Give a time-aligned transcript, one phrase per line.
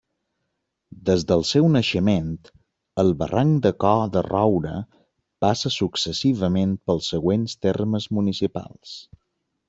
[1.07, 2.31] Des del seu naixement,
[3.03, 4.71] el Barranc de Cor-de-roure
[5.45, 8.95] passa successivament pels següents termes municipals.